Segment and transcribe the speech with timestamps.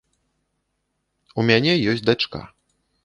[1.43, 2.39] У мяне ёсць дачка.